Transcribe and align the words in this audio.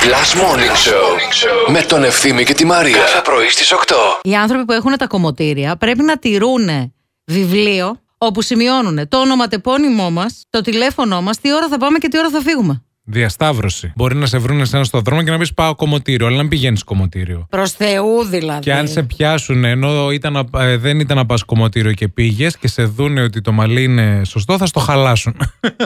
Last 0.00 0.34
Morning 0.40 0.76
Show 0.86 1.72
με 1.72 1.80
τον 1.82 2.04
Ευθύμη 2.04 2.44
και 2.44 2.52
τη 2.54 2.64
Μαρία. 2.64 2.96
Κάθε 2.96 3.20
πρωί 3.24 3.48
στις 3.48 3.72
8. 3.72 3.78
Οι 4.22 4.34
άνθρωποι 4.34 4.64
που 4.64 4.72
έχουν 4.72 4.96
τα 4.96 5.06
κομμωτήρια 5.06 5.76
πρέπει 5.76 6.02
να 6.02 6.18
τηρούν 6.18 6.92
βιβλίο 7.24 7.96
όπου 8.18 8.42
σημειώνουν 8.42 9.08
το 9.08 9.18
ονοματεπώνυμό 9.20 10.10
μας, 10.10 10.44
το 10.50 10.60
τηλέφωνό 10.60 11.22
μας, 11.22 11.40
τι 11.40 11.54
ώρα 11.54 11.68
θα 11.68 11.76
πάμε 11.78 11.98
και 11.98 12.08
τι 12.08 12.18
ώρα 12.18 12.30
θα 12.30 12.40
φύγουμε. 12.40 12.82
Διασταύρωση. 13.04 13.92
Μπορεί 13.96 14.14
να 14.16 14.26
σε 14.26 14.38
βρουν 14.38 14.60
εσένα 14.60 14.84
στον 14.84 15.02
δρόμο 15.02 15.22
και 15.22 15.30
να 15.30 15.38
πεις 15.38 15.54
πάω 15.54 15.74
κομμωτήριο, 15.74 16.26
αλλά 16.26 16.42
να 16.42 16.48
πηγαίνεις 16.48 16.82
κομμωτήριο. 16.84 17.46
Προς 17.50 17.72
Θεού 17.72 18.24
δηλαδή. 18.24 18.60
Και 18.60 18.72
αν 18.72 18.88
σε 18.88 19.02
πιάσουν 19.02 19.64
ενώ 19.64 20.10
ήταν, 20.10 20.32
να- 20.32 20.64
ε, 20.64 20.76
δεν 20.76 21.00
ήταν 21.00 21.16
να 21.16 21.26
πας 21.26 21.42
κομμωτήριο 21.44 21.92
και 21.92 22.08
πήγες 22.08 22.56
και 22.56 22.68
σε 22.68 22.82
δούνε 22.84 23.22
ότι 23.22 23.40
το 23.40 23.52
μαλλί 23.52 23.82
είναι 23.82 24.22
σωστό, 24.24 24.58
θα 24.58 24.66
στο 24.66 24.80
χαλάσουν. 24.80 25.36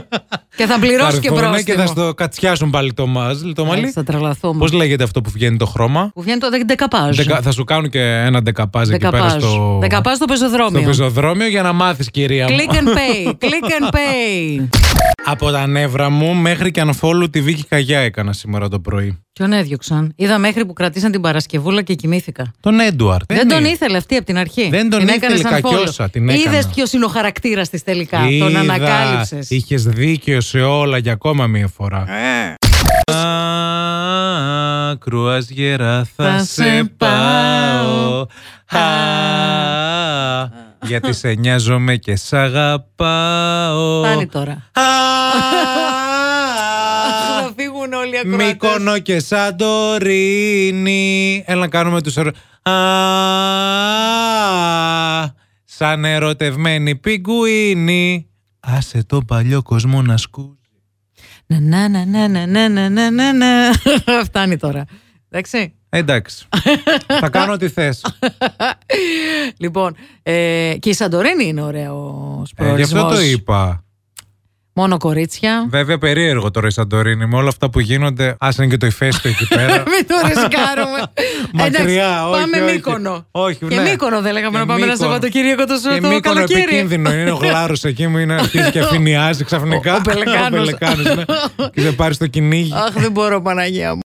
Και 0.57 0.67
θα 0.67 0.79
πληρώσει 0.79 1.19
και 1.21 1.29
έρθουνε 1.29 1.47
πρόστιμο. 1.49 1.77
και 1.77 1.83
θα 1.83 1.87
στο 1.87 2.15
κατσιάσουν 2.15 2.71
πάλι 2.71 2.93
το, 2.93 3.07
μάζ, 3.07 3.39
το 3.55 3.65
μαλλί. 3.65 3.81
Έτσι, 3.81 3.93
Θα 3.93 4.03
τρελαθούμε. 4.03 4.59
Πώς 4.59 4.73
λέγεται 4.73 5.03
αυτό 5.05 5.21
που 5.21 5.31
βγαίνει 5.31 5.57
το 5.57 5.67
χρώμα; 5.67 6.11
Που 6.15 6.23
βγαίνει 6.23 6.39
το 6.39 6.51
δε- 6.51 6.65
δεκαπάζ. 6.67 7.17
Δεκα- 7.17 7.41
θα 7.43 7.53
σου 7.53 7.65
κάνουν 7.65 7.91
και 7.91 8.01
ένα 8.01 8.41
δεκαπάζ 8.41 8.89
εκεί 8.91 8.99
πέρα 8.99 9.11
Δεκαπάζ. 9.23 9.43
στο, 9.43 9.79
Δεκαπάζ 9.81 10.17
στο 10.17 10.25
στο 10.27 10.47
πεζοδρόμιο. 10.47 10.83
πεζοδρόμιο 10.89 11.47
για 11.47 11.63
να 11.63 11.73
μάθεις, 11.73 12.11
κυρία 12.11 12.47
μου. 12.51 12.57
Click 12.57 12.73
and 12.75 12.89
pay. 12.89 13.29
Click 13.45 13.91
and 13.91 13.95
pay. 13.95 14.69
Από 15.25 15.51
τα 15.51 15.67
νεύρα 15.67 16.11
μου 16.11 16.35
μέχρι 16.35 16.71
και 16.71 16.83
unfollow 16.87 17.27
τη 17.31 17.41
Βίκη 17.41 17.65
Καγιά 17.65 17.99
έκανα 17.99 18.33
σήμερα 18.33 18.69
το 18.69 18.81
πρωί. 18.81 19.24
Ποιον 19.35 19.53
έδιωξαν; 19.53 20.13
Είδα 20.17 20.39
μέχρι 20.39 20.67
που 20.67 20.73
κρατήσαν 20.73 21.11
την 21.13 21.21
Παρασκευούλα 21.21 21.83
και 21.83 21.95
κοιμήθηκα. 21.95 22.53
Τον 22.61 22.81
Έντουαρτ. 22.81 23.33
Δεν 23.33 23.49
τον 23.49 23.65
ήθελε 23.65 23.97
αυτή 23.97 24.17
από 24.17 24.25
την 24.25 24.39
αρχή. 24.39 24.69
Δεν 24.71 24.91
τον 24.91 24.99
την 24.99 25.09
ήθελε, 25.09 25.43
κακιόσα, 25.43 26.11
την 26.11 26.29
έκανα. 26.29 26.45
Είδες 26.45 26.67
ποιος 26.67 26.93
είναι 26.93 27.05
ο 27.05 27.09
χαρακτήρας 27.09 27.69
της 27.69 27.83
τελικά. 27.83 28.19
Τον 28.39 28.57
ανακάλυψες. 28.57 29.51
Είχες 29.51 29.83
δίκιο 29.83 30.41
σε 30.41 30.61
όλα 30.61 30.99
για 30.99 31.13
ακόμα 31.13 31.47
μία 31.47 31.69
φορά. 31.69 32.05
Ε. 32.11 32.55
Άκρουας 34.91 35.49
γερά 35.51 36.09
θα 36.17 36.25
Θα 36.25 36.39
σε 36.39 36.45
σε 36.45 36.85
πάω 36.97 38.27
πάω. 38.67 38.83
Α, 38.83 40.49
Γιατί 40.87 41.13
σε 41.13 41.33
νοιάζομαι 41.33 41.97
και 41.97 42.17
σ' 42.17 42.33
αγαπάω 42.33 44.03
Φτάνει 44.05 44.27
τώρα. 44.27 44.71
Α, 48.17 48.21
Θα 48.21 48.25
φύγουν 48.25 48.41
όλοι 48.41 48.45
οι 48.45 48.49
ακροατές. 48.49 48.73
Μύκονο 48.79 48.99
και 48.99 49.21
Σαντορίνη 49.21 50.93
Έλα 51.47 51.61
να 51.61 51.69
κάνουμε 51.69 52.03
τους 52.03 52.17
ερω... 52.17 52.31
Α, 52.63 52.73
Σαν 55.65 56.05
ερωτευμένη 56.05 56.97
πιγκουίνη 56.97 58.29
Άσε 58.61 59.05
το 59.07 59.21
παλιό 59.27 59.63
κοσμό 59.63 60.03
να 60.03 60.17
σκούζει 60.17 60.59
Να, 61.47 61.61
να, 61.61 61.89
να, 61.89 62.05
να, 62.07 62.29
να, 62.29 62.47
να, 62.47 62.69
να, 62.69 62.89
να, 62.89 63.11
να, 63.11 63.33
να. 63.33 63.73
Φτάνει 64.27 64.57
τώρα. 64.57 64.85
Εντάξει. 65.31 65.75
Εντάξει 65.89 66.47
Θα 67.21 67.29
κάνω 67.29 67.53
ό,τι 67.53 67.69
θες 67.69 68.05
Λοιπόν, 69.57 69.97
ε, 70.23 70.75
και 70.79 70.89
η 70.89 70.93
Σαντορίνη 70.93 71.45
είναι 71.45 71.63
ωραίος 71.63 72.53
ε, 72.57 72.75
Γι' 72.75 72.83
αυτό 72.83 72.95
προορισμός. 72.95 73.15
το 73.15 73.21
είπα 73.21 73.84
Μόνο 74.77 74.97
κορίτσια. 74.99 75.67
Βέβαια 75.71 75.99
περίεργο 75.99 76.51
τώρα 76.51 76.67
η 76.67 76.71
Σαντορίνη 76.71 77.27
με 77.27 77.37
όλα 77.37 77.49
αυτά 77.49 77.71
που 77.71 77.81
γίνονται. 77.81 78.37
Άσε 78.41 78.67
και 78.67 78.77
το 78.77 78.87
ηφαίστειο 78.87 79.31
εκεί 79.31 79.49
πέρα. 79.49 79.73
Μην 79.93 80.07
το 80.07 80.15
ρισκάρουμε. 80.27 80.99
Μακριά, 81.53 81.83
Εντάξει, 81.83 81.99
όχι, 82.31 82.41
Πάμε 82.41 82.65
όχι. 82.65 82.73
Μύκονο. 82.75 83.27
Όχι, 83.31 83.59
Και 83.69 83.75
ναι. 83.75 83.83
Μύκονο 83.91 84.21
δεν 84.21 84.33
λέγαμε 84.33 84.53
Και 84.53 84.59
να 84.59 84.67
πάμε 84.67 84.83
ένα 84.83 84.93
Μύκονο. 84.93 85.11
Σαββατοκύριακο 85.11 85.65
το, 85.65 85.75
Και 85.95 86.01
το 86.01 86.09
Μύκονο 86.09 86.21
καλοκαίρι. 86.35 86.61
επικίνδυνο 86.63 87.13
είναι 87.13 87.31
ο 87.31 87.35
γλάρος 87.37 87.85
εκεί 87.91 88.07
μου 88.07 88.19
είναι 88.19 88.35
αρχίζει 88.35 88.71
και 88.71 88.79
αφηνιάζει 88.79 89.45
ξαφνικά. 89.45 89.93
Ο- 89.93 89.97
ο 89.97 90.01
Πελεκάνος. 90.01 90.69
Ο 90.69 90.77
Πελεκάνος, 90.77 91.15
ναι. 91.15 91.25
Και 91.75 91.81
σε 91.81 91.93
πάρει 91.93 92.15
στο 92.15 92.27
κυνήγι. 92.27 92.73
Αχ, 92.75 92.93
δεν 92.93 93.11
μπορώ, 93.13 93.43
Παναγία 93.43 93.95
μου. 93.95 94.01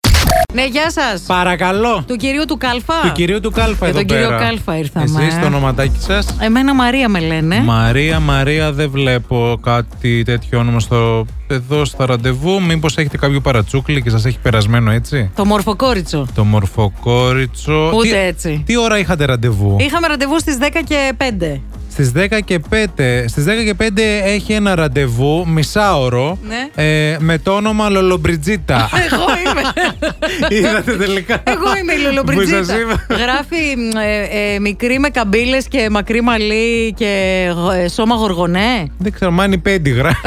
Ναι, 0.53 0.65
γεια 0.65 0.91
σας. 0.91 1.21
Παρακαλώ. 1.21 2.03
Του 2.07 2.15
κυρίου 2.15 2.45
του 2.47 2.57
Κάλφα. 2.57 3.01
Του 3.01 3.11
κυρίου 3.11 3.39
του 3.39 3.51
Κάλφα 3.51 3.75
Για 3.79 3.87
εδώ 3.87 3.97
τον 3.97 4.07
κύριο 4.07 4.27
πέρα. 4.27 4.39
Κάλφα 4.39 4.77
ήρθαμε. 4.77 5.23
Εσείς 5.25 5.39
το 5.39 5.45
ονοματάκι 5.45 5.99
σας. 5.99 6.35
Εμένα 6.39 6.73
Μαρία 6.73 7.09
με 7.09 7.19
λένε. 7.19 7.61
Μαρία, 7.65 8.19
Μαρία, 8.19 8.71
δεν 8.71 8.89
βλέπω 8.89 9.59
κάτι 9.61 10.23
τέτοιο 10.23 10.59
όνομα 10.59 10.79
στο, 10.79 11.25
εδώ 11.47 11.85
στα 11.85 12.05
ραντεβού. 12.05 12.61
Μήπως 12.61 12.97
έχετε 12.97 13.17
κάποιο 13.17 13.41
παρατσούκλι 13.41 14.01
και 14.01 14.09
σας 14.09 14.25
έχει 14.25 14.39
περασμένο 14.39 14.91
έτσι; 14.91 15.31
Το 15.35 15.45
μορφοκόριτσο. 15.45 16.27
Το 16.35 16.43
μορφοκόριτσο. 16.43 17.91
Ούτε 17.95 18.07
τι, 18.07 18.15
έτσι. 18.15 18.63
Τι 18.65 18.77
ώρα 18.77 18.99
είχατε 18.99 19.25
ραντεβού; 19.25 19.75
Είχαμε 19.79 20.07
ραντεβού 20.07 20.39
στις 20.39 20.57
10 20.61 20.67
και 20.85 21.13
5. 21.17 21.59
Στις 22.03 22.11
10 22.15 22.39
και 22.45 22.59
5, 22.69 22.75
στις 23.27 23.43
10 23.45 23.47
και 23.65 23.73
5 23.79 23.85
έχει 24.23 24.53
ένα 24.53 24.75
ραντεβού 24.75 25.47
μισάωρο 25.47 26.37
Ναι. 26.47 26.83
ε, 26.83 27.17
με 27.19 27.37
το 27.37 27.51
όνομα 27.51 27.89
Λολομπριτζίτα. 27.89 28.89
Εγώ 29.11 29.23
είμαι. 29.45 29.61
Είδατε 30.57 30.91
τελικά. 30.91 31.43
Εγώ 31.43 31.77
είμαι 31.81 31.93
η 31.93 31.95
Που 31.95 32.01
σας 32.01 32.09
Λολομπριτζίτα. 32.11 32.79
είπα. 32.79 33.05
Γράφει 33.09 33.57
ε, 34.05 34.53
ε, 34.53 34.59
μικρή 34.59 34.99
με 34.99 35.09
καμπύλες 35.09 35.67
και 35.67 35.87
μακρύ 35.89 36.21
μαλλί 36.21 36.93
και 36.97 37.45
ε, 37.83 37.87
σώμα 37.87 38.15
γοργονέ. 38.15 38.91
Δεν 38.97 39.11
ξέρω, 39.11 39.31
μάνι 39.31 39.57
πέντιγρα. 39.57 40.11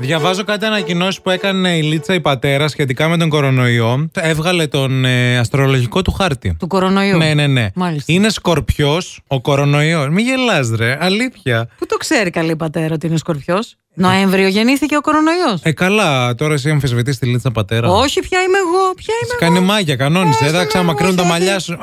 Διαβάζω 0.00 0.44
κάτι 0.44 0.64
ανακοινώσεις 0.64 1.20
που 1.20 1.30
έκανε 1.30 1.76
η 1.76 1.82
Λίτσα 1.82 2.14
η 2.14 2.20
πατέρα 2.20 2.68
σχετικά 2.68 3.08
με 3.08 3.16
τον 3.16 3.28
κορονοϊό. 3.28 4.08
Έβγαλε 4.14 4.66
τον 4.66 5.04
ε, 5.04 5.38
αστρολογικό 5.38 6.02
του 6.02 6.12
χάρτη. 6.12 6.56
Του 6.58 6.66
κορονοϊού. 6.66 7.16
Ναι, 7.16 7.34
ναι, 7.34 7.46
ναι. 7.46 7.66
Μάλιστα. 7.74 8.12
Είναι 8.12 8.30
σκορπιός 8.30 9.20
ο 9.26 9.40
κορονοϊός. 9.40 10.08
Μην 10.08 10.26
γελάς 10.26 10.70
ρε, 10.76 10.98
αλήθεια. 11.00 11.68
Πού 11.78 11.86
το 11.86 11.96
ξέρει 11.96 12.30
καλή 12.30 12.56
πατέρα 12.56 12.94
ότι 12.94 13.06
είναι 13.06 13.16
σκορπιός; 13.16 13.76
Νοέμβριο 13.94 14.48
γεννήθηκε 14.48 14.96
ο 14.96 15.00
κορονοϊός. 15.00 15.60
Ε, 15.62 15.72
καλά, 15.72 16.34
τώρα 16.34 16.54
εσύ 16.54 16.70
αμφισβητείς 16.70 17.18
τη 17.18 17.26
Λίτσα 17.26 17.50
πατέρα. 17.50 17.88
Όχι, 17.90 18.20
ποια 18.20 18.40
είμαι 18.42 18.58
εγώ. 18.58 18.94
Ποια 18.94 19.14
Σε 19.14 19.20
είμαι 19.24 19.54
κάνει 19.54 19.66
μάγια, 19.66 19.96
κανόνισε. 19.96 20.44
Όχι, 20.44 20.44
Δεν 20.44 20.52
θα 20.52 20.58
με 20.58 20.64
ξαναμακρύνουν 20.66 21.16
τα 21.16 21.22
όχι, 21.22 21.30
μαλλιά 21.30 21.54
όχι. 21.54 21.62
σου. 21.64 21.78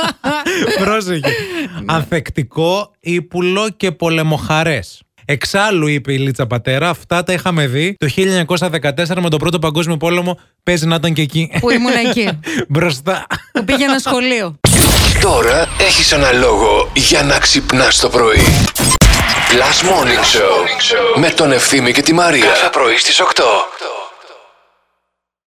Πρόσεχε. 0.84 1.32
Ανθεκτικό, 1.86 2.90
ύπουλο 3.00 3.68
και 3.76 3.92
πολεμοχαρές. 3.92 5.02
Εξάλλου, 5.30 5.86
είπε 5.86 6.12
η 6.12 6.18
Λίτσα 6.18 6.46
Πατέρα, 6.46 6.88
αυτά 6.88 7.22
τα 7.22 7.32
είχαμε 7.32 7.66
δει 7.66 7.94
το 7.98 8.08
1914 8.16 9.20
με 9.20 9.28
τον 9.28 9.38
Πρώτο 9.38 9.58
Παγκόσμιο 9.58 9.96
Πόλεμο. 9.96 10.38
Παίζει 10.62 10.86
να 10.86 10.94
ήταν 10.94 11.12
και 11.12 11.22
εκεί. 11.22 11.50
Που 11.60 11.70
ήμουν 11.70 11.92
εκεί. 12.06 12.28
Μπροστά. 12.68 13.26
που 13.52 13.64
πήγαινα 13.64 13.98
σχολείο. 13.98 14.56
Τώρα 15.20 15.68
έχεις 15.78 16.12
ένα 16.12 16.32
λόγο 16.32 16.90
για 16.94 17.22
να 17.22 17.38
ξυπνάς 17.38 17.98
το 17.98 18.08
πρωί. 18.08 18.44
Last 19.58 19.86
Morning 19.88 20.24
Show 20.36 21.20
με 21.20 21.30
τον 21.30 21.52
Ευθύμη 21.52 21.92
και 21.92 22.02
τη 22.02 22.12
Μαρία. 22.12 22.44
Κάθε 22.44 22.68
πρωί 22.72 22.96
στις 22.96 23.20
8. 23.20 23.42